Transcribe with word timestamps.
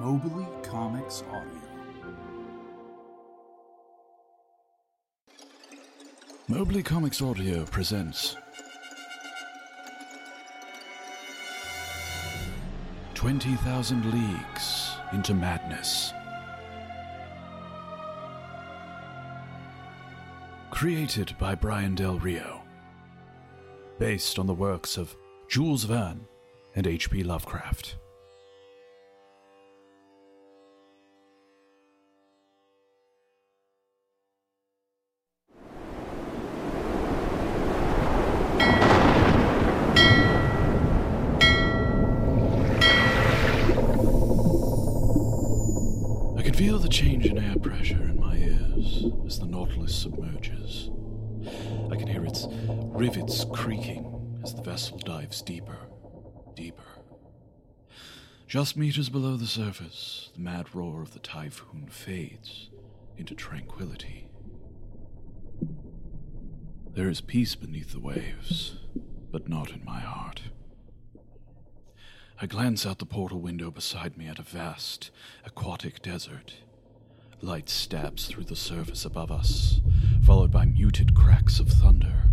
Mobley 0.00 0.46
Comics 0.62 1.22
Audio. 1.30 1.60
Mobley 6.48 6.82
Comics 6.82 7.20
Audio 7.20 7.66
presents 7.66 8.34
Twenty 13.12 13.56
Thousand 13.56 14.10
Leagues 14.10 14.92
into 15.12 15.34
Madness. 15.34 16.14
Created 20.70 21.36
by 21.38 21.54
Brian 21.54 21.94
Del 21.94 22.18
Rio. 22.18 22.62
Based 23.98 24.38
on 24.38 24.46
the 24.46 24.54
works 24.54 24.96
of 24.96 25.14
Jules 25.46 25.84
Verne 25.84 26.24
and 26.74 26.86
H.P. 26.86 27.22
Lovecraft. 27.22 27.96
Submerges. 50.20 50.90
I 51.90 51.96
can 51.96 52.06
hear 52.06 52.24
its 52.24 52.46
rivets 52.68 53.46
creaking 53.52 54.38
as 54.42 54.54
the 54.54 54.62
vessel 54.62 54.98
dives 54.98 55.40
deeper, 55.40 55.78
deeper. 56.54 56.82
Just 58.46 58.76
meters 58.76 59.08
below 59.08 59.36
the 59.36 59.46
surface, 59.46 60.30
the 60.34 60.40
mad 60.40 60.74
roar 60.74 61.00
of 61.02 61.14
the 61.14 61.20
typhoon 61.20 61.88
fades 61.88 62.68
into 63.16 63.34
tranquility. 63.34 64.28
There 66.92 67.08
is 67.08 67.22
peace 67.22 67.54
beneath 67.54 67.92
the 67.92 68.00
waves, 68.00 68.76
but 69.32 69.48
not 69.48 69.70
in 69.70 69.84
my 69.84 70.00
heart. 70.00 70.42
I 72.40 72.46
glance 72.46 72.84
out 72.84 72.98
the 72.98 73.06
portal 73.06 73.40
window 73.40 73.70
beside 73.70 74.18
me 74.18 74.26
at 74.26 74.38
a 74.38 74.42
vast, 74.42 75.10
aquatic 75.46 76.02
desert. 76.02 76.56
Light 77.42 77.68
stabs 77.70 78.26
through 78.26 78.44
the 78.44 78.56
surface 78.56 79.04
above 79.04 79.32
us, 79.32 79.80
followed 80.22 80.50
by 80.50 80.66
muted 80.66 81.14
cracks 81.14 81.58
of 81.58 81.68
thunder. 81.68 82.24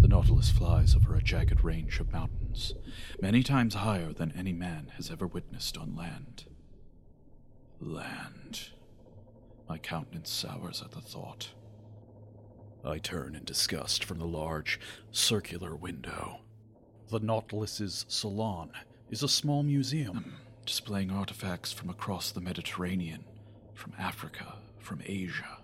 The 0.00 0.08
Nautilus 0.08 0.50
flies 0.50 0.94
over 0.94 1.16
a 1.16 1.22
jagged 1.22 1.64
range 1.64 1.98
of 1.98 2.12
mountains, 2.12 2.74
many 3.20 3.42
times 3.42 3.74
higher 3.74 4.12
than 4.12 4.32
any 4.32 4.52
man 4.52 4.92
has 4.96 5.10
ever 5.10 5.26
witnessed 5.26 5.76
on 5.76 5.96
land. 5.96 6.44
Land. 7.80 8.70
My 9.68 9.78
countenance 9.78 10.30
sours 10.30 10.80
at 10.80 10.92
the 10.92 11.00
thought. 11.00 11.50
I 12.84 12.98
turn 12.98 13.34
in 13.34 13.44
disgust 13.44 14.04
from 14.04 14.18
the 14.18 14.26
large, 14.26 14.78
circular 15.10 15.74
window. 15.74 16.40
The 17.08 17.18
Nautilus's 17.20 18.06
salon 18.08 18.70
is 19.10 19.22
a 19.22 19.28
small 19.28 19.62
museum 19.64 20.36
displaying 20.64 21.10
artifacts 21.10 21.72
from 21.72 21.90
across 21.90 22.30
the 22.30 22.40
Mediterranean, 22.40 23.24
from 23.80 23.94
Africa, 23.98 24.56
from 24.78 25.00
Asia, 25.06 25.58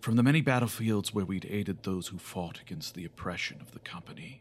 from 0.00 0.16
the 0.16 0.22
many 0.22 0.40
battlefields 0.40 1.12
where 1.12 1.26
we'd 1.26 1.46
aided 1.50 1.82
those 1.82 2.08
who 2.08 2.16
fought 2.16 2.58
against 2.60 2.94
the 2.94 3.04
oppression 3.04 3.60
of 3.60 3.72
the 3.72 3.78
company. 3.78 4.40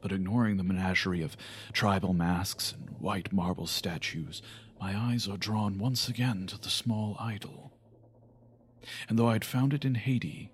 But 0.00 0.12
ignoring 0.12 0.58
the 0.58 0.62
menagerie 0.62 1.22
of 1.22 1.36
tribal 1.72 2.14
masks 2.14 2.72
and 2.72 2.90
white 3.00 3.32
marble 3.32 3.66
statues, 3.66 4.42
my 4.80 4.96
eyes 4.96 5.26
are 5.26 5.36
drawn 5.36 5.76
once 5.76 6.08
again 6.08 6.46
to 6.46 6.60
the 6.60 6.70
small 6.70 7.16
idol. 7.18 7.72
And 9.08 9.18
though 9.18 9.28
I'd 9.28 9.44
found 9.44 9.74
it 9.74 9.84
in 9.84 9.96
Haiti, 9.96 10.52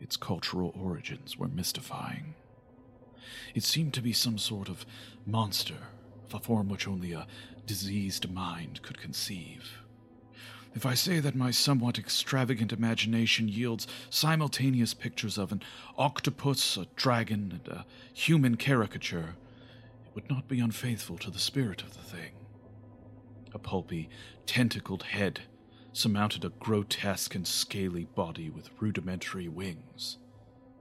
its 0.00 0.16
cultural 0.16 0.72
origins 0.74 1.36
were 1.36 1.48
mystifying. 1.48 2.34
It 3.54 3.64
seemed 3.64 3.92
to 3.94 4.02
be 4.02 4.14
some 4.14 4.38
sort 4.38 4.70
of 4.70 4.86
monster 5.26 5.88
of 6.26 6.34
a 6.34 6.40
form 6.40 6.70
which 6.70 6.88
only 6.88 7.12
a 7.12 7.26
diseased 7.66 8.30
mind 8.30 8.80
could 8.80 8.98
conceive. 8.98 9.82
If 10.74 10.86
I 10.86 10.94
say 10.94 11.18
that 11.20 11.34
my 11.34 11.50
somewhat 11.50 11.98
extravagant 11.98 12.72
imagination 12.72 13.48
yields 13.48 13.86
simultaneous 14.08 14.94
pictures 14.94 15.36
of 15.36 15.52
an 15.52 15.62
octopus, 15.98 16.76
a 16.76 16.86
dragon, 16.96 17.60
and 17.64 17.68
a 17.68 17.86
human 18.12 18.56
caricature, 18.56 19.34
it 20.06 20.14
would 20.14 20.30
not 20.30 20.48
be 20.48 20.60
unfaithful 20.60 21.18
to 21.18 21.30
the 21.30 21.38
spirit 21.38 21.82
of 21.82 21.94
the 21.94 22.02
thing. 22.02 22.32
A 23.52 23.58
pulpy, 23.58 24.08
tentacled 24.46 25.02
head 25.02 25.40
surmounted 25.92 26.44
a 26.44 26.50
grotesque 26.50 27.34
and 27.34 27.46
scaly 27.46 28.04
body 28.04 28.48
with 28.48 28.70
rudimentary 28.78 29.48
wings 29.48 30.18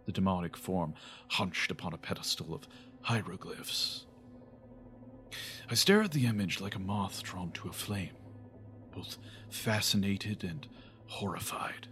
the 0.10 0.14
demonic 0.14 0.58
form 0.58 0.96
hunched 1.28 1.70
upon 1.70 1.94
a 1.94 1.98
pedestal 1.98 2.52
of 2.52 2.68
hieroglyphs. 3.02 4.08
I 5.70 5.76
stare 5.76 6.02
at 6.02 6.14
the 6.14 6.26
image 6.26 6.60
like 6.60 6.74
a 6.74 6.80
moth 6.80 7.22
drawn 7.22 7.52
to 7.52 7.70
a 7.70 7.72
flame, 7.72 8.16
both 9.00 9.18
fascinated 9.50 10.44
and 10.44 10.68
horrified. 11.08 11.88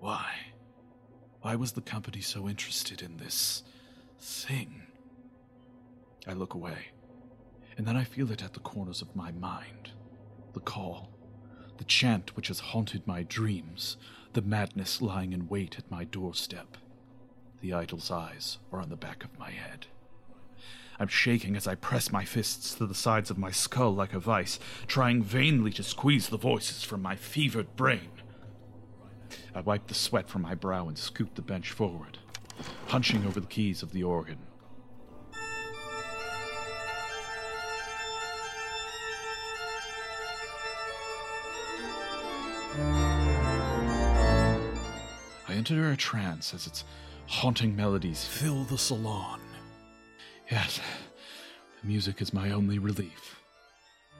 Why? 0.00 0.26
Why 1.42 1.54
was 1.54 1.72
the 1.72 1.80
company 1.80 2.20
so 2.20 2.48
interested 2.48 3.02
in 3.02 3.16
this 3.16 3.62
thing? 4.18 4.82
I 6.26 6.32
look 6.32 6.54
away, 6.54 6.88
and 7.76 7.86
then 7.86 7.96
I 7.96 8.04
feel 8.04 8.32
it 8.32 8.42
at 8.42 8.52
the 8.52 8.60
corners 8.60 9.00
of 9.00 9.14
my 9.14 9.30
mind. 9.30 9.92
The 10.54 10.60
call, 10.60 11.10
the 11.76 11.84
chant 11.84 12.34
which 12.36 12.48
has 12.48 12.58
haunted 12.58 13.06
my 13.06 13.22
dreams, 13.22 13.96
the 14.32 14.42
madness 14.42 15.00
lying 15.00 15.32
in 15.32 15.48
wait 15.48 15.78
at 15.78 15.90
my 15.90 16.02
doorstep. 16.04 16.76
The 17.60 17.72
idol's 17.72 18.10
eyes 18.10 18.58
are 18.72 18.80
on 18.80 18.88
the 18.88 18.96
back 18.96 19.24
of 19.24 19.38
my 19.38 19.50
head. 19.50 19.86
I'm 21.00 21.08
shaking 21.08 21.54
as 21.56 21.68
I 21.68 21.76
press 21.76 22.10
my 22.10 22.24
fists 22.24 22.74
to 22.74 22.86
the 22.86 22.94
sides 22.94 23.30
of 23.30 23.38
my 23.38 23.50
skull 23.52 23.94
like 23.94 24.14
a 24.14 24.18
vice, 24.18 24.58
trying 24.86 25.22
vainly 25.22 25.70
to 25.72 25.82
squeeze 25.82 26.28
the 26.28 26.36
voices 26.36 26.82
from 26.82 27.02
my 27.02 27.14
fevered 27.14 27.76
brain. 27.76 28.10
I 29.54 29.60
wipe 29.60 29.86
the 29.86 29.94
sweat 29.94 30.28
from 30.28 30.42
my 30.42 30.54
brow 30.54 30.88
and 30.88 30.98
scoop 30.98 31.34
the 31.34 31.42
bench 31.42 31.70
forward, 31.70 32.18
hunching 32.88 33.24
over 33.26 33.38
the 33.38 33.46
keys 33.46 33.82
of 33.82 33.92
the 33.92 34.02
organ. 34.02 34.38
I 45.48 45.54
enter 45.54 45.90
a 45.90 45.96
trance 45.96 46.54
as 46.54 46.66
its 46.66 46.84
haunting 47.26 47.74
melodies 47.74 48.24
fill 48.24 48.64
the 48.64 48.78
salon. 48.78 49.40
Yet, 50.50 50.80
the 51.80 51.86
music 51.86 52.22
is 52.22 52.32
my 52.32 52.50
only 52.50 52.78
relief, 52.78 53.40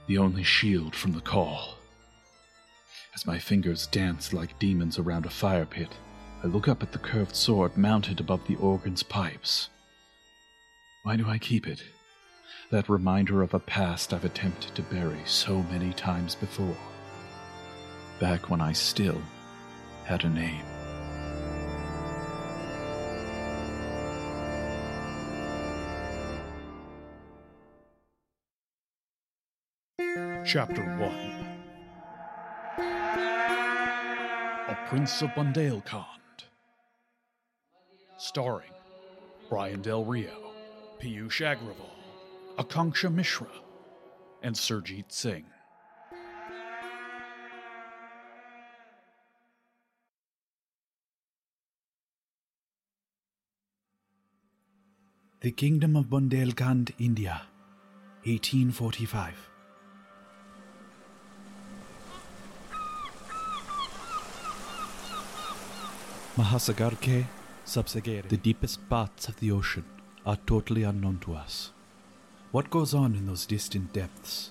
the 0.06 0.18
only 0.18 0.42
shield 0.42 0.94
from 0.94 1.12
the 1.12 1.22
call. 1.22 1.78
As 3.14 3.26
my 3.26 3.38
fingers 3.38 3.86
dance 3.86 4.32
like 4.32 4.58
demons 4.58 4.98
around 4.98 5.24
a 5.24 5.30
fire 5.30 5.64
pit, 5.64 5.96
I 6.44 6.46
look 6.46 6.68
up 6.68 6.82
at 6.82 6.92
the 6.92 6.98
curved 6.98 7.34
sword 7.34 7.76
mounted 7.76 8.20
above 8.20 8.46
the 8.46 8.56
organ's 8.56 9.02
pipes. 9.02 9.70
Why 11.02 11.16
do 11.16 11.28
I 11.28 11.38
keep 11.38 11.66
it? 11.66 11.82
That 12.70 12.90
reminder 12.90 13.42
of 13.42 13.54
a 13.54 13.58
past 13.58 14.12
I've 14.12 14.26
attempted 14.26 14.74
to 14.74 14.82
bury 14.82 15.22
so 15.24 15.62
many 15.64 15.94
times 15.94 16.34
before. 16.34 16.76
Back 18.20 18.50
when 18.50 18.60
I 18.60 18.72
still 18.72 19.20
had 20.04 20.24
a 20.24 20.28
name. 20.28 20.64
Chapter 30.48 30.80
1 30.80 31.12
A 34.68 34.78
Prince 34.88 35.20
of 35.20 35.28
Bundelkhand. 35.32 36.06
Starring 38.16 38.70
Brian 39.50 39.82
Del 39.82 40.06
Rio, 40.06 40.54
Piyush 41.02 41.44
Agrawal, 41.44 41.90
Akanksha 42.56 43.12
Mishra, 43.12 43.50
and 44.42 44.54
Surjit 44.54 45.12
Singh. 45.12 45.44
The 55.42 55.50
Kingdom 55.50 55.94
of 55.94 56.06
Bundelkhand, 56.06 56.94
India, 56.98 57.42
1845. 58.24 59.47
Mahasagar 66.38 67.26
Subsagere. 67.66 68.28
The 68.28 68.36
deepest 68.36 68.88
parts 68.88 69.26
of 69.26 69.40
the 69.40 69.50
ocean 69.50 69.84
are 70.24 70.38
totally 70.46 70.84
unknown 70.84 71.18
to 71.22 71.34
us. 71.34 71.72
What 72.52 72.70
goes 72.70 72.94
on 72.94 73.16
in 73.16 73.26
those 73.26 73.44
distant 73.44 73.92
depths 73.92 74.50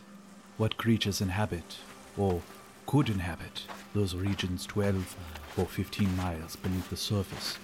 what 0.58 0.76
creatures 0.76 1.22
inhabit, 1.22 1.78
or 2.18 2.42
could 2.88 3.08
inhabit, 3.08 3.62
those 3.94 4.16
regions 4.16 4.66
12 4.66 5.16
or 5.56 5.66
15 5.66 6.18
miles 6.18 6.58
beneath 6.58 6.90
the 6.90 6.98
surface. 6.98 7.58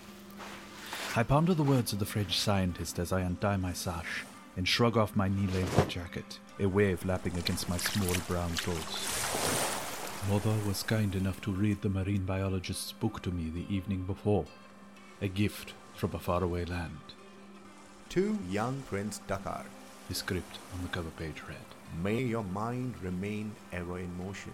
I 1.18 1.24
ponder 1.24 1.54
the 1.54 1.64
words 1.64 1.92
of 1.92 2.00
the 2.00 2.06
French 2.06 2.40
scientist 2.40 3.00
as 3.00 3.12
I 3.12 3.22
untie 3.22 3.58
my 3.58 3.74
sash 3.74 4.24
and 4.56 4.66
shrug 4.66 4.96
off 4.96 5.18
my 5.18 5.28
knee 5.28 5.48
length 5.48 5.90
jacket, 5.90 6.40
a 6.62 6.68
wave 6.68 7.04
lapping 7.06 7.38
against 7.38 7.68
my 7.68 7.78
small 7.78 8.16
brown 8.30 8.54
toes. 8.54 9.82
Mother 10.30 10.56
was 10.66 10.84
kind 10.84 11.14
enough 11.16 11.42
to 11.42 11.52
read 11.52 11.81
the 11.81 11.90
marine 11.90 12.25
biologist's 12.25 12.92
book 12.94 13.22
to 13.24 13.31
me 13.31 13.50
the 13.50 13.72
evening 13.74 14.04
before, 14.04 14.46
a 15.22 15.28
gift 15.28 15.74
from 15.96 16.16
a 16.16 16.20
faraway 16.20 16.66
land. 16.66 16.98
To 18.10 18.38
young 18.50 18.84
Prince 18.88 19.20
Dakkar, 19.28 19.66
The 20.08 20.16
script 20.16 20.58
on 20.74 20.81
the 20.81 20.88
cover 20.90 21.10
page 21.12 21.42
read. 21.48 21.58
may 22.02 22.22
your 22.22 22.44
mind 22.44 22.96
remain 23.04 23.56
ever 23.72 24.00
in 24.00 24.18
motion. 24.18 24.54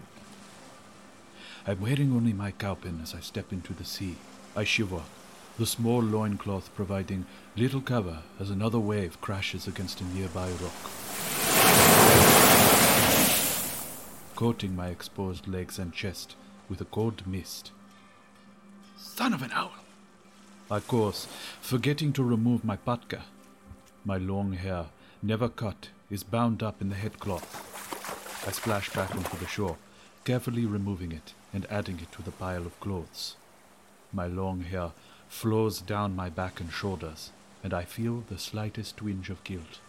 I'm 1.66 1.80
wearing 1.80 2.12
only 2.12 2.32
my 2.32 2.50
kaupin 2.52 3.00
as 3.02 3.14
I 3.14 3.20
step 3.20 3.52
into 3.52 3.72
the 3.72 3.84
sea. 3.84 4.16
I 4.56 4.64
shiver, 4.64 5.02
the 5.58 5.66
small 5.66 6.02
loincloth 6.02 6.74
providing 6.74 7.26
little 7.56 7.80
cover 7.80 8.18
as 8.38 8.50
another 8.50 8.78
wave 8.78 9.20
crashes 9.20 9.66
against 9.66 10.00
a 10.00 10.04
nearby 10.04 10.50
rock. 10.50 11.39
Coating 14.40 14.74
my 14.74 14.88
exposed 14.88 15.46
legs 15.46 15.78
and 15.78 15.92
chest 15.92 16.34
with 16.70 16.80
a 16.80 16.86
cold 16.86 17.26
mist. 17.26 17.72
Son 18.96 19.34
of 19.34 19.42
an 19.42 19.50
owl! 19.52 19.74
I 20.70 20.80
course, 20.80 21.28
forgetting 21.60 22.14
to 22.14 22.22
remove 22.22 22.64
my 22.64 22.78
patka. 22.78 23.24
My 24.02 24.16
long 24.16 24.54
hair, 24.54 24.86
never 25.22 25.50
cut, 25.50 25.90
is 26.10 26.22
bound 26.22 26.62
up 26.62 26.80
in 26.80 26.88
the 26.88 26.94
headcloth. 26.94 28.48
I 28.48 28.52
splash 28.52 28.88
back 28.94 29.14
onto 29.14 29.36
the 29.36 29.46
shore, 29.46 29.76
carefully 30.24 30.64
removing 30.64 31.12
it 31.12 31.34
and 31.52 31.66
adding 31.68 32.00
it 32.00 32.10
to 32.12 32.22
the 32.22 32.30
pile 32.30 32.64
of 32.64 32.80
clothes. 32.80 33.36
My 34.10 34.26
long 34.26 34.62
hair 34.62 34.92
flows 35.28 35.82
down 35.82 36.16
my 36.16 36.30
back 36.30 36.60
and 36.60 36.72
shoulders, 36.72 37.30
and 37.62 37.74
I 37.74 37.84
feel 37.84 38.24
the 38.30 38.38
slightest 38.38 38.96
twinge 38.96 39.28
of 39.28 39.44
guilt. 39.44 39.80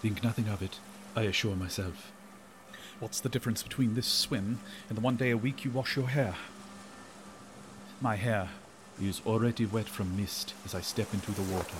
Think 0.00 0.22
nothing 0.22 0.46
of 0.48 0.62
it, 0.62 0.78
I 1.16 1.22
assure 1.22 1.56
myself. 1.56 2.12
What's 3.00 3.20
the 3.20 3.30
difference 3.30 3.62
between 3.62 3.94
this 3.94 4.06
swim 4.06 4.60
and 4.90 4.98
the 4.98 5.00
one 5.00 5.16
day 5.16 5.30
a 5.30 5.36
week 5.36 5.64
you 5.64 5.70
wash 5.70 5.96
your 5.96 6.08
hair? 6.08 6.34
My 7.98 8.16
hair. 8.16 8.50
is 9.00 9.22
already 9.24 9.64
wet 9.64 9.88
from 9.88 10.18
mist 10.18 10.52
as 10.66 10.74
I 10.74 10.82
step 10.82 11.14
into 11.14 11.32
the 11.32 11.54
water. 11.54 11.78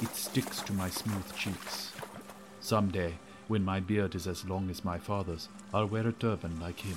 It 0.00 0.16
sticks 0.16 0.62
to 0.62 0.72
my 0.72 0.88
smooth 0.88 1.36
cheeks. 1.36 1.92
Some 2.62 2.90
day, 2.90 3.16
when 3.46 3.62
my 3.62 3.78
beard 3.78 4.14
is 4.14 4.26
as 4.26 4.46
long 4.46 4.70
as 4.70 4.86
my 4.86 4.96
father's, 4.96 5.50
I'll 5.74 5.84
wear 5.84 6.08
a 6.08 6.12
turban 6.12 6.58
like 6.60 6.80
him. 6.80 6.96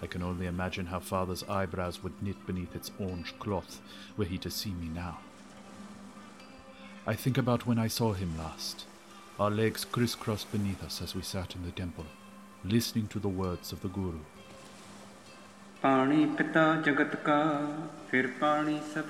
I 0.00 0.06
can 0.06 0.22
only 0.22 0.46
imagine 0.46 0.86
how 0.86 1.00
father's 1.00 1.44
eyebrows 1.44 2.02
would 2.02 2.22
knit 2.22 2.46
beneath 2.46 2.74
its 2.74 2.90
orange 2.98 3.38
cloth 3.38 3.82
were 4.16 4.24
he 4.24 4.38
to 4.38 4.50
see 4.50 4.70
me 4.70 4.88
now. 4.88 5.18
I 7.06 7.14
think 7.14 7.36
about 7.36 7.66
when 7.66 7.78
I 7.78 7.88
saw 7.88 8.14
him 8.14 8.38
last, 8.38 8.86
our 9.38 9.50
legs 9.50 9.84
crisscrossed 9.84 10.50
beneath 10.50 10.82
us 10.82 11.02
as 11.02 11.14
we 11.14 11.20
sat 11.20 11.54
in 11.54 11.62
the 11.62 11.70
temple, 11.70 12.06
listening 12.64 13.06
to 13.08 13.18
the 13.18 13.28
words 13.28 13.70
of 13.70 13.82
the 13.82 13.88
Guru. 13.88 14.20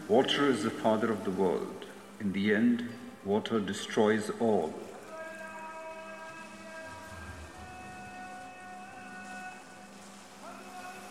Water 0.08 0.50
is 0.50 0.64
the 0.64 0.70
father 0.70 1.12
of 1.12 1.23
the 1.23 1.31
world. 1.31 1.87
In 2.19 2.32
the 2.32 2.52
end, 2.52 2.88
water 3.25 3.61
destroys 3.61 4.28
all. 4.40 4.75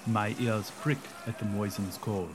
My 0.06 0.35
ears 0.41 0.73
prick 0.81 1.00
at 1.25 1.39
the 1.39 1.45
muezzin's 1.45 1.97
call, 1.97 2.27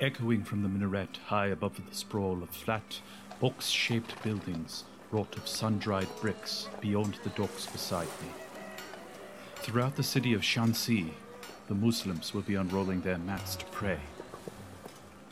echoing 0.00 0.42
from 0.42 0.62
the 0.64 0.68
minaret 0.68 1.20
high 1.26 1.46
above 1.46 1.76
the 1.88 1.94
sprawl 1.94 2.42
of 2.42 2.50
flat, 2.50 3.00
box 3.40 3.68
shaped 3.68 4.20
buildings 4.24 4.82
wrought 5.10 5.36
of 5.36 5.48
sun 5.48 5.78
dried 5.78 6.08
bricks 6.20 6.68
beyond 6.80 7.18
the 7.24 7.30
docks 7.30 7.66
beside 7.66 8.08
me. 8.22 8.28
Throughout 9.56 9.96
the 9.96 10.02
city 10.02 10.34
of 10.34 10.42
Shanxi, 10.42 11.10
the 11.68 11.74
Muslims 11.74 12.32
will 12.32 12.42
be 12.42 12.54
unrolling 12.54 13.00
their 13.02 13.18
mats 13.18 13.56
to 13.56 13.64
pray. 13.66 14.00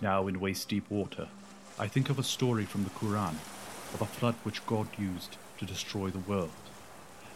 Now 0.00 0.26
in 0.26 0.40
waist 0.40 0.68
deep 0.68 0.90
water, 0.90 1.28
I 1.78 1.88
think 1.88 2.10
of 2.10 2.18
a 2.18 2.22
story 2.22 2.64
from 2.64 2.84
the 2.84 2.90
Quran 2.90 3.34
of 3.94 4.02
a 4.02 4.06
flood 4.06 4.34
which 4.42 4.66
God 4.66 4.88
used 4.98 5.36
to 5.58 5.64
destroy 5.64 6.10
the 6.10 6.18
world. 6.20 6.50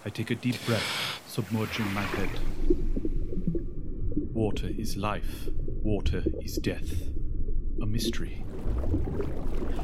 I 0.04 0.10
take 0.10 0.30
a 0.30 0.34
deep 0.34 0.56
breath, 0.66 1.20
submerging 1.26 1.92
my 1.92 2.02
head. 2.02 2.30
Water 4.32 4.68
is 4.68 4.96
life, 4.96 5.48
water 5.82 6.24
is 6.42 6.56
death. 6.56 6.90
A 7.82 7.86
mystery. 7.86 8.44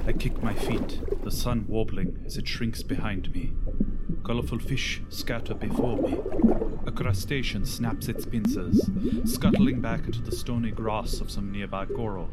I 0.06 0.12
kick 0.12 0.42
my 0.42 0.54
feet, 0.54 1.00
the 1.24 1.30
sun 1.30 1.64
wobbling 1.68 2.22
as 2.24 2.36
it 2.36 2.46
shrinks 2.46 2.82
behind 2.82 3.34
me. 3.34 3.52
Colorful 4.24 4.58
fish 4.58 5.02
scatter 5.08 5.54
before 5.54 5.96
me. 5.96 6.18
A 6.86 6.92
crustacean 6.92 7.66
snaps 7.66 8.08
its 8.08 8.24
pincers, 8.24 8.88
scuttling 9.24 9.80
back 9.80 10.06
into 10.06 10.22
the 10.22 10.30
stony 10.34 10.70
grass 10.70 11.20
of 11.20 11.30
some 11.30 11.50
nearby 11.50 11.86
coral. 11.86 12.28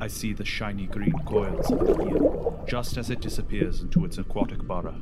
I 0.00 0.08
see 0.08 0.32
the 0.32 0.44
shiny 0.44 0.86
green 0.86 1.18
coils 1.24 1.70
of 1.70 1.86
the 1.86 2.02
eel 2.02 2.64
just 2.66 2.96
as 2.96 3.10
it 3.10 3.20
disappears 3.20 3.80
into 3.80 4.04
its 4.04 4.18
aquatic 4.18 4.62
burrow. 4.62 5.00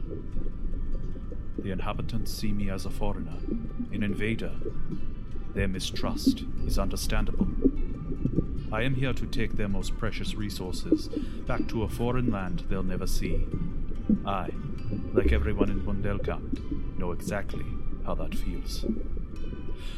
The 1.58 1.70
inhabitants 1.70 2.32
see 2.32 2.52
me 2.52 2.68
as 2.70 2.84
a 2.84 2.90
foreigner, 2.90 3.38
an 3.92 4.02
invader. 4.02 4.52
Their 5.54 5.68
mistrust 5.68 6.44
is 6.66 6.78
understandable. 6.78 7.46
I 8.72 8.82
am 8.82 8.94
here 8.94 9.12
to 9.12 9.26
take 9.26 9.52
their 9.52 9.68
most 9.68 9.98
precious 9.98 10.34
resources 10.34 11.08
back 11.46 11.68
to 11.68 11.82
a 11.82 11.88
foreign 11.88 12.30
land 12.30 12.64
they'll 12.70 12.82
never 12.82 13.06
see. 13.06 13.46
I, 14.24 14.48
like 15.12 15.30
everyone 15.30 15.70
in 15.70 15.82
Bundelkhand, 15.82 16.98
know 16.98 17.12
exactly 17.12 17.66
how 18.06 18.14
that 18.14 18.34
feels. 18.34 18.86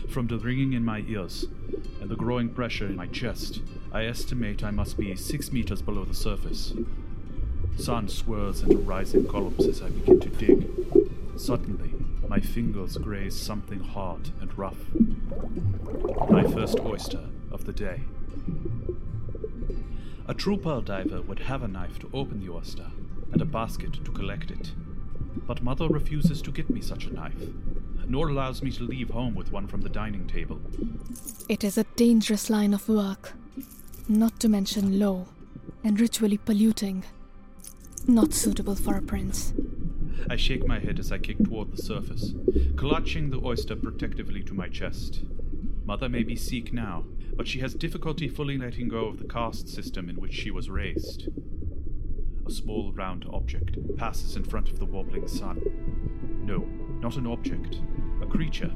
From 0.08 0.26
the 0.26 0.38
ringing 0.38 0.72
in 0.72 0.84
my 0.84 1.04
ears 1.06 1.46
and 2.00 2.10
the 2.10 2.16
growing 2.16 2.48
pressure 2.48 2.86
in 2.86 2.96
my 2.96 3.06
chest, 3.06 3.62
I 3.92 4.06
estimate 4.06 4.64
I 4.64 4.72
must 4.72 4.98
be 4.98 5.14
six 5.14 5.52
meters 5.52 5.80
below 5.80 6.04
the 6.04 6.14
surface. 6.14 6.74
Sand 7.76 8.10
swirls 8.10 8.62
into 8.62 8.78
rising 8.78 9.28
columns 9.28 9.66
as 9.66 9.82
I 9.82 9.90
begin 9.90 10.18
to 10.18 10.28
dig. 10.30 10.68
Suddenly, 11.36 11.94
my 12.28 12.40
fingers 12.40 12.96
graze 12.96 13.40
something 13.40 13.80
hard 13.80 14.30
and 14.40 14.56
rough. 14.58 14.78
My 16.28 16.42
first 16.42 16.80
oyster 16.80 17.28
of 17.52 17.66
the 17.66 17.72
day. 17.72 18.00
A 20.26 20.34
true 20.34 20.56
pearl 20.56 20.80
diver 20.80 21.20
would 21.22 21.40
have 21.40 21.62
a 21.62 21.68
knife 21.68 21.98
to 21.98 22.10
open 22.14 22.40
the 22.40 22.52
oyster 22.52 22.86
and 23.32 23.42
a 23.42 23.44
basket 23.44 23.92
to 24.04 24.10
collect 24.12 24.50
it. 24.50 24.72
But 25.46 25.62
mother 25.62 25.88
refuses 25.88 26.40
to 26.42 26.52
get 26.52 26.70
me 26.70 26.80
such 26.80 27.04
a 27.04 27.12
knife, 27.12 27.48
nor 28.06 28.28
allows 28.28 28.62
me 28.62 28.70
to 28.72 28.84
leave 28.84 29.10
home 29.10 29.34
with 29.34 29.52
one 29.52 29.66
from 29.66 29.82
the 29.82 29.88
dining 29.88 30.26
table. 30.26 30.60
It 31.48 31.62
is 31.62 31.76
a 31.76 31.84
dangerous 31.96 32.48
line 32.48 32.72
of 32.72 32.88
work, 32.88 33.34
not 34.08 34.40
to 34.40 34.48
mention 34.48 34.98
low 34.98 35.28
and 35.82 36.00
ritually 36.00 36.38
polluting. 36.38 37.04
Not 38.06 38.32
suitable 38.32 38.74
for 38.74 38.96
a 38.96 39.02
prince. 39.02 39.52
I 40.30 40.36
shake 40.36 40.66
my 40.66 40.78
head 40.78 40.98
as 40.98 41.12
I 41.12 41.18
kick 41.18 41.38
toward 41.44 41.72
the 41.72 41.82
surface, 41.82 42.32
clutching 42.76 43.30
the 43.30 43.40
oyster 43.44 43.76
protectively 43.76 44.42
to 44.44 44.54
my 44.54 44.68
chest. 44.68 45.22
Mother 45.84 46.08
may 46.08 46.22
be 46.22 46.34
Sikh 46.34 46.72
now, 46.72 47.04
but 47.36 47.46
she 47.46 47.60
has 47.60 47.74
difficulty 47.74 48.26
fully 48.26 48.56
letting 48.56 48.88
go 48.88 49.06
of 49.06 49.18
the 49.18 49.28
caste 49.28 49.68
system 49.68 50.08
in 50.08 50.16
which 50.16 50.32
she 50.32 50.50
was 50.50 50.70
raised. 50.70 51.28
A 52.46 52.50
small 52.50 52.92
round 52.92 53.26
object 53.30 53.76
passes 53.98 54.36
in 54.36 54.44
front 54.44 54.70
of 54.70 54.78
the 54.78 54.86
wobbling 54.86 55.28
sun. 55.28 55.60
No, 56.42 56.66
not 57.00 57.16
an 57.16 57.26
object, 57.26 57.80
a 58.22 58.26
creature. 58.26 58.72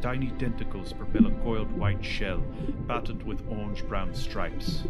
Tiny 0.00 0.30
tentacles 0.38 0.92
propel 0.92 1.26
a 1.26 1.30
coiled 1.42 1.72
white 1.72 2.04
shell, 2.04 2.42
patterned 2.86 3.24
with 3.24 3.42
orange 3.48 3.84
brown 3.88 4.14
stripes. 4.14 4.84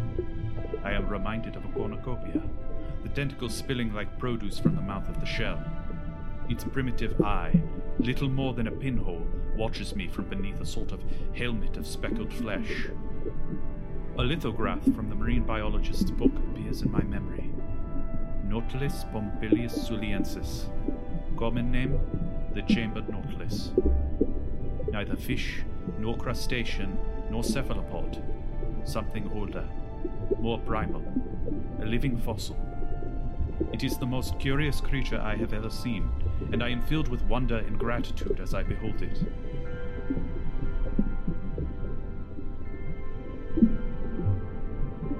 I 0.84 0.92
am 0.92 1.08
reminded 1.08 1.56
of 1.56 1.64
a 1.64 1.68
cornucopia, 1.68 2.42
the 3.02 3.08
tentacles 3.08 3.54
spilling 3.54 3.94
like 3.94 4.18
produce 4.18 4.58
from 4.58 4.74
the 4.74 4.82
mouth 4.82 5.08
of 5.08 5.20
the 5.20 5.26
shell. 5.26 5.62
Its 6.48 6.64
primitive 6.64 7.20
eye, 7.22 7.58
little 7.98 8.28
more 8.28 8.54
than 8.54 8.66
a 8.66 8.70
pinhole, 8.70 9.26
watches 9.56 9.96
me 9.96 10.06
from 10.08 10.26
beneath 10.26 10.60
a 10.60 10.66
sort 10.66 10.92
of 10.92 11.02
helmet 11.34 11.76
of 11.76 11.86
speckled 11.86 12.32
flesh. 12.32 12.88
A 14.18 14.22
lithograph 14.22 14.82
from 14.94 15.08
the 15.08 15.14
marine 15.14 15.44
biologist's 15.44 16.10
book 16.10 16.32
appears 16.36 16.82
in 16.82 16.90
my 16.90 17.02
memory. 17.02 17.50
Nautilus 18.44 19.04
pompilius 19.12 19.88
suluensis. 19.88 20.70
Common 21.38 21.70
name, 21.70 22.00
the 22.54 22.62
chambered 22.62 23.08
nautilus. 23.08 23.72
Neither 24.90 25.16
fish, 25.16 25.62
nor 25.98 26.16
crustacean, 26.16 26.98
nor 27.30 27.42
cephalopod. 27.42 28.22
Something 28.84 29.30
older, 29.34 29.68
more 30.38 30.58
primal. 30.60 31.02
A 31.82 31.84
living 31.84 32.16
fossil. 32.16 32.56
It 33.72 33.84
is 33.84 33.98
the 33.98 34.06
most 34.06 34.38
curious 34.38 34.80
creature 34.80 35.20
I 35.20 35.36
have 35.36 35.52
ever 35.52 35.70
seen, 35.70 36.08
and 36.52 36.62
I 36.62 36.70
am 36.70 36.82
filled 36.82 37.08
with 37.08 37.22
wonder 37.24 37.58
and 37.58 37.78
gratitude 37.78 38.40
as 38.40 38.54
I 38.54 38.62
behold 38.62 39.02
it. 39.02 39.18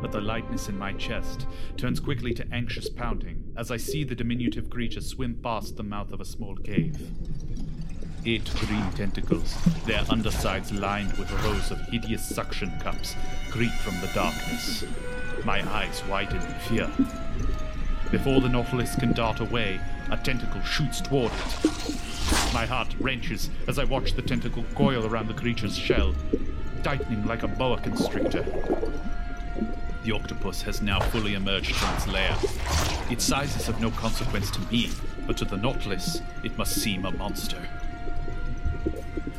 But 0.01 0.13
the 0.13 0.21
lightness 0.21 0.69
in 0.69 0.79
my 0.79 0.93
chest 0.93 1.47
turns 1.77 2.01
quickly 2.01 2.33
to 2.35 2.47
anxious 2.53 2.89
pounding 2.89 3.53
as 3.57 3.71
I 3.71 3.77
see 3.77 4.05
the 4.05 4.15
diminutive 4.15 4.71
creature 4.71 5.01
swim 5.01 5.41
past 5.43 5.77
the 5.77 5.83
mouth 5.83 6.13
of 6.13 6.21
a 6.21 6.25
small 6.25 6.55
cave. 6.57 7.11
Eight 8.25 8.49
green 8.57 8.91
tentacles, 8.93 9.57
their 9.85 10.05
undersides 10.09 10.73
lined 10.73 11.13
with 11.15 11.31
rows 11.45 11.71
of 11.71 11.81
hideous 11.89 12.29
suction 12.29 12.71
cups, 12.81 13.15
creep 13.51 13.73
from 13.73 14.01
the 14.01 14.11
darkness. 14.15 14.85
My 15.45 15.61
eyes 15.73 16.03
widen 16.09 16.41
in 16.41 16.55
fear. 16.61 16.91
Before 18.11 18.41
the 18.41 18.49
Nautilus 18.49 18.95
can 18.95 19.13
dart 19.13 19.41
away, 19.41 19.81
a 20.11 20.17
tentacle 20.17 20.63
shoots 20.63 21.01
toward 21.01 21.33
it. 21.33 22.55
My 22.55 22.65
heart 22.65 22.95
wrenches 23.01 23.51
as 23.67 23.79
I 23.79 23.85
watch 23.85 24.15
the 24.15 24.23
tentacle 24.23 24.65
coil 24.75 25.05
around 25.07 25.27
the 25.29 25.35
creature's 25.35 25.77
shell, 25.77 26.15
tightening 26.83 27.27
like 27.27 27.43
a 27.43 27.49
boa 27.49 27.79
constrictor. 27.81 28.45
The 30.05 30.13
octopus 30.13 30.63
has 30.63 30.83
now 30.83 31.01
fully 31.01 31.35
emerged 31.35 31.75
from 31.75 31.95
its 31.97 32.07
lair. 32.07 32.37
Its 33.11 33.25
size 33.25 33.57
is 33.57 33.69
of 33.69 33.81
no 33.81 33.91
consequence 33.91 34.53
to 34.53 34.61
me, 34.73 34.91
but 35.27 35.37
to 35.39 35.45
the 35.45 35.57
Nautilus, 35.57 36.23
it 36.45 36.57
must 36.57 36.81
seem 36.81 37.05
a 37.05 37.11
monster. 37.11 37.61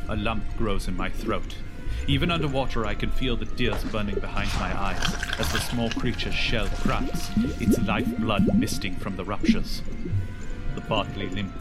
A 0.10 0.16
lump 0.18 0.44
grows 0.58 0.90
in 0.90 0.98
my 0.98 1.10
throat. 1.10 1.56
Even 2.10 2.32
underwater, 2.32 2.86
I 2.86 2.96
can 2.96 3.12
feel 3.12 3.36
the 3.36 3.46
tears 3.46 3.84
burning 3.84 4.16
behind 4.16 4.50
my 4.54 4.74
eyes 4.80 5.04
as 5.38 5.52
the 5.52 5.60
small 5.60 5.90
creature's 5.90 6.34
shell 6.34 6.70
cracks, 6.78 7.30
its 7.60 7.78
lifeblood 7.80 8.58
misting 8.58 8.96
from 8.96 9.18
the 9.18 9.26
ruptures. 9.26 9.82
The 10.76 10.82
partly 10.82 11.28
limp, 11.28 11.52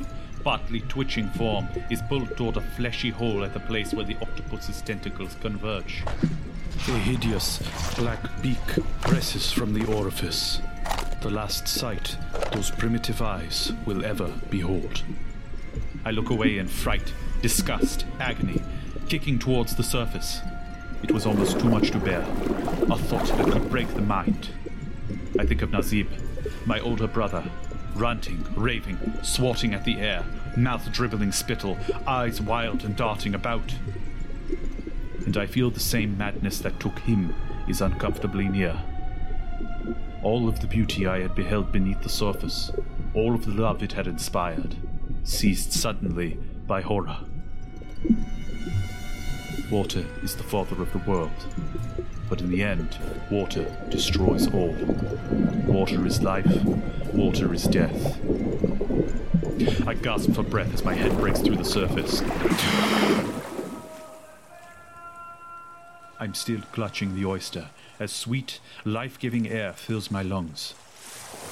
partly 0.44 0.82
twitching 0.82 1.30
form 1.30 1.66
is 1.90 2.00
pulled 2.02 2.36
toward 2.36 2.56
a 2.56 2.60
fleshy 2.60 3.10
hole 3.10 3.42
at 3.42 3.54
the 3.54 3.60
place 3.60 3.92
where 3.92 4.04
the 4.04 4.16
octopus's 4.22 4.80
tentacles 4.82 5.34
converge. 5.40 6.04
A 6.86 6.92
hideous 6.92 7.60
black 7.96 8.20
beak 8.40 8.66
presses 9.00 9.50
from 9.50 9.74
the 9.74 9.84
orifice. 9.92 10.60
The 11.22 11.30
last 11.30 11.66
sight 11.66 12.16
those 12.52 12.70
primitive 12.70 13.20
eyes 13.20 13.72
will 13.84 14.04
ever 14.04 14.32
behold. 14.48 15.02
I 16.04 16.12
look 16.12 16.30
away 16.30 16.58
in 16.58 16.68
fright, 16.68 17.12
disgust, 17.42 18.06
agony, 18.20 18.62
kicking 19.08 19.38
towards 19.38 19.76
the 19.76 19.82
surface. 19.82 20.40
It 21.02 21.12
was 21.12 21.26
almost 21.26 21.60
too 21.60 21.68
much 21.68 21.90
to 21.90 21.98
bear. 21.98 22.22
A 22.90 22.96
thought 22.96 23.26
that 23.36 23.52
could 23.52 23.70
break 23.70 23.88
the 23.94 24.02
mind. 24.02 24.48
I 25.38 25.44
think 25.44 25.62
of 25.62 25.70
Nazib, 25.70 26.08
my 26.66 26.80
older 26.80 27.06
brother, 27.06 27.44
ranting, 27.94 28.44
raving, 28.56 28.98
swatting 29.22 29.74
at 29.74 29.84
the 29.84 29.98
air, 29.98 30.24
mouth 30.56 30.90
dribbling 30.92 31.32
spittle, 31.32 31.78
eyes 32.06 32.40
wild 32.40 32.84
and 32.84 32.96
darting 32.96 33.34
about. 33.34 33.74
And 35.24 35.36
I 35.36 35.46
feel 35.46 35.70
the 35.70 35.80
same 35.80 36.16
madness 36.16 36.58
that 36.60 36.80
took 36.80 36.98
him 37.00 37.34
is 37.68 37.80
uncomfortably 37.80 38.48
near. 38.48 38.80
All 40.22 40.48
of 40.48 40.60
the 40.60 40.66
beauty 40.66 41.06
I 41.06 41.20
had 41.20 41.34
beheld 41.34 41.72
beneath 41.72 42.02
the 42.02 42.08
surface, 42.08 42.70
all 43.14 43.34
of 43.34 43.44
the 43.44 43.52
love 43.52 43.82
it 43.82 43.92
had 43.92 44.06
inspired, 44.06 44.76
seized 45.24 45.72
suddenly 45.72 46.38
by 46.66 46.80
horror. 46.80 47.18
Water 49.70 50.04
is 50.22 50.36
the 50.36 50.44
father 50.44 50.80
of 50.80 50.92
the 50.92 51.10
world, 51.10 51.32
but 52.28 52.40
in 52.40 52.50
the 52.50 52.62
end, 52.62 52.96
water 53.30 53.64
destroys 53.90 54.46
all. 54.54 54.76
Water 55.66 56.06
is 56.06 56.22
life, 56.22 56.64
water 57.12 57.52
is 57.52 57.64
death. 57.64 58.16
I 59.86 59.94
gasp 59.94 60.32
for 60.34 60.44
breath 60.44 60.72
as 60.72 60.84
my 60.84 60.94
head 60.94 61.16
breaks 61.18 61.40
through 61.40 61.56
the 61.56 61.64
surface. 61.64 62.22
I'm 66.20 66.34
still 66.34 66.60
clutching 66.72 67.16
the 67.16 67.24
oyster 67.24 67.70
as 67.98 68.12
sweet, 68.12 68.60
life 68.84 69.18
giving 69.18 69.48
air 69.48 69.72
fills 69.72 70.12
my 70.12 70.22
lungs. 70.22 70.74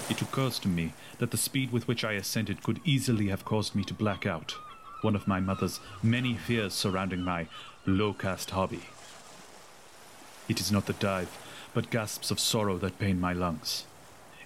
It 0.09 0.23
occurs 0.23 0.61
to 0.61 0.69
me 0.69 0.93
that 1.19 1.33
the 1.33 1.37
speed 1.37 1.73
with 1.73 1.89
which 1.89 2.05
I 2.05 2.13
ascended 2.13 2.63
could 2.63 2.81
easily 2.85 3.29
have 3.29 3.45
caused 3.45 3.75
me 3.75 3.83
to 3.85 3.95
black 3.95 4.25
out, 4.25 4.53
one 5.01 5.17
of 5.17 5.27
my 5.27 5.41
mother's 5.41 5.81
many 6.03 6.35
fears 6.35 6.75
surrounding 6.75 7.23
my 7.23 7.49
low 7.87 8.15
caste 8.15 8.51
hobby. 8.51 8.85
It 10.49 10.61
is 10.61 10.73
not 10.73 10.87
the 10.87 10.95
dive, 10.95 11.37
but 11.75 11.91
gasps 11.91 12.31
of 12.31 12.41
sorrow 12.41 12.79
that 12.79 12.99
pain 12.99 13.21
my 13.21 13.33
lungs. 13.33 13.85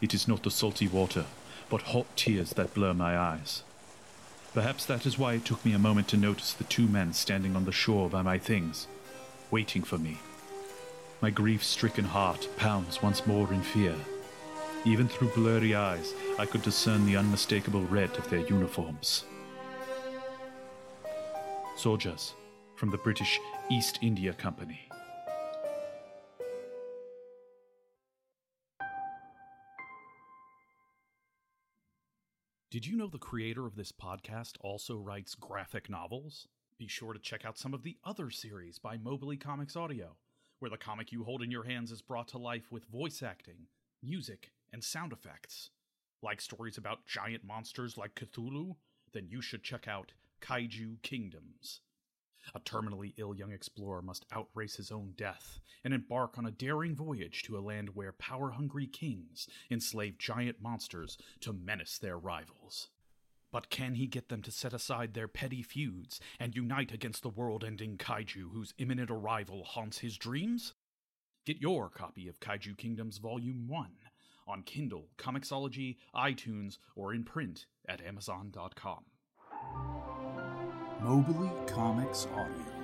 It 0.00 0.14
is 0.14 0.26
not 0.26 0.42
the 0.42 0.50
salty 0.50 0.88
water, 0.88 1.26
but 1.70 1.82
hot 1.82 2.06
tears 2.16 2.50
that 2.50 2.74
blur 2.74 2.94
my 2.94 3.16
eyes. 3.16 3.62
Perhaps 4.54 4.86
that 4.86 5.06
is 5.06 5.18
why 5.18 5.34
it 5.34 5.44
took 5.44 5.64
me 5.64 5.72
a 5.72 5.78
moment 5.78 6.08
to 6.08 6.16
notice 6.16 6.52
the 6.52 6.64
two 6.64 6.88
men 6.88 7.12
standing 7.12 7.54
on 7.54 7.64
the 7.64 7.72
shore 7.72 8.08
by 8.08 8.22
my 8.22 8.38
things, 8.38 8.86
waiting 9.50 9.82
for 9.82 9.98
me. 9.98 10.18
My 11.20 11.30
grief 11.30 11.62
stricken 11.62 12.06
heart 12.06 12.48
pounds 12.56 13.02
once 13.02 13.26
more 13.26 13.52
in 13.52 13.62
fear. 13.62 13.94
Even 14.84 15.08
through 15.08 15.30
blurry 15.30 15.74
eyes, 15.74 16.14
I 16.38 16.46
could 16.46 16.62
discern 16.62 17.06
the 17.06 17.16
unmistakable 17.16 17.82
red 17.82 18.16
of 18.16 18.30
their 18.30 18.46
uniforms. 18.46 19.24
Soldiers 21.76 22.34
from 22.78 22.90
the 22.90 22.98
British 22.98 23.40
East 23.68 23.98
India 24.02 24.32
Company. 24.32 24.88
Did 32.70 32.86
you 32.86 32.96
know 32.96 33.08
the 33.08 33.18
creator 33.18 33.66
of 33.66 33.74
this 33.74 33.90
podcast 33.90 34.52
also 34.60 34.96
writes 34.96 35.34
graphic 35.34 35.90
novels? 35.90 36.46
Be 36.78 36.86
sure 36.86 37.12
to 37.12 37.18
check 37.18 37.44
out 37.44 37.58
some 37.58 37.74
of 37.74 37.82
the 37.82 37.96
other 38.04 38.30
series 38.30 38.78
by 38.78 38.96
Mobley 38.96 39.36
Comics 39.36 39.74
Audio, 39.74 40.16
where 40.60 40.70
the 40.70 40.76
comic 40.76 41.10
you 41.10 41.24
hold 41.24 41.42
in 41.42 41.50
your 41.50 41.64
hands 41.64 41.90
is 41.90 42.00
brought 42.00 42.28
to 42.28 42.38
life 42.38 42.70
with 42.70 42.84
voice 42.84 43.24
acting, 43.24 43.66
music, 44.04 44.52
and 44.72 44.84
sound 44.84 45.12
effects. 45.12 45.70
Like 46.22 46.40
stories 46.40 46.78
about 46.78 47.06
giant 47.06 47.42
monsters 47.42 47.96
like 47.98 48.14
Cthulhu? 48.14 48.76
Then 49.12 49.26
you 49.28 49.42
should 49.42 49.64
check 49.64 49.88
out 49.88 50.12
Kaiju 50.40 51.02
Kingdoms. 51.02 51.80
A 52.54 52.60
terminally 52.60 53.14
ill 53.16 53.34
young 53.34 53.52
explorer 53.52 54.02
must 54.02 54.26
outrace 54.32 54.76
his 54.76 54.90
own 54.90 55.14
death 55.16 55.60
and 55.84 55.92
embark 55.92 56.38
on 56.38 56.46
a 56.46 56.50
daring 56.50 56.94
voyage 56.94 57.42
to 57.44 57.58
a 57.58 57.60
land 57.60 57.94
where 57.94 58.12
power 58.12 58.50
hungry 58.50 58.86
kings 58.86 59.48
enslave 59.70 60.18
giant 60.18 60.60
monsters 60.60 61.18
to 61.40 61.52
menace 61.52 61.98
their 61.98 62.18
rivals. 62.18 62.88
But 63.50 63.70
can 63.70 63.94
he 63.94 64.06
get 64.06 64.28
them 64.28 64.42
to 64.42 64.50
set 64.50 64.74
aside 64.74 65.14
their 65.14 65.28
petty 65.28 65.62
feuds 65.62 66.20
and 66.38 66.54
unite 66.54 66.92
against 66.92 67.22
the 67.22 67.30
world 67.30 67.64
ending 67.64 67.96
kaiju 67.96 68.52
whose 68.52 68.74
imminent 68.78 69.10
arrival 69.10 69.64
haunts 69.64 69.98
his 69.98 70.18
dreams? 70.18 70.74
Get 71.46 71.62
your 71.62 71.88
copy 71.88 72.28
of 72.28 72.40
Kaiju 72.40 72.76
Kingdoms 72.76 73.16
Volume 73.16 73.66
1 73.68 73.88
on 74.46 74.62
Kindle, 74.64 75.08
Comixology, 75.16 75.96
iTunes, 76.14 76.76
or 76.94 77.14
in 77.14 77.24
print 77.24 77.66
at 77.88 78.02
Amazon.com. 78.02 79.04
Mobley 81.00 81.50
Comics 81.66 82.26
Audio. 82.34 82.77